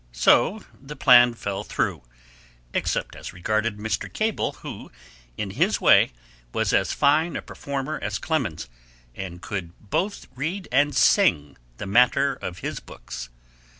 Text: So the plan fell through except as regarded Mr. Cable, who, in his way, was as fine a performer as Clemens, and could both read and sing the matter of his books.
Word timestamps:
So 0.11 0.65
the 0.81 0.95
plan 0.95 1.35
fell 1.35 1.63
through 1.63 2.01
except 2.73 3.15
as 3.15 3.33
regarded 3.33 3.77
Mr. 3.77 4.11
Cable, 4.11 4.53
who, 4.63 4.91
in 5.37 5.51
his 5.51 5.79
way, 5.79 6.11
was 6.53 6.73
as 6.73 6.91
fine 6.91 7.35
a 7.35 7.41
performer 7.43 7.99
as 8.01 8.17
Clemens, 8.17 8.67
and 9.13 9.43
could 9.43 9.73
both 9.91 10.25
read 10.35 10.67
and 10.71 10.95
sing 10.95 11.55
the 11.77 11.85
matter 11.85 12.33
of 12.33 12.57
his 12.65 12.79
books. 12.79 13.29